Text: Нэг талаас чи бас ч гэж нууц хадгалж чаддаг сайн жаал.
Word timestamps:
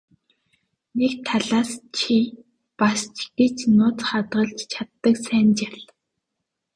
Нэг 0.97 1.13
талаас 1.27 1.71
чи 1.97 2.15
бас 2.79 2.99
ч 3.15 3.17
гэж 3.37 3.57
нууц 3.77 3.99
хадгалж 4.07 4.57
чаддаг 4.71 5.15
сайн 5.25 5.47
жаал. 5.59 5.83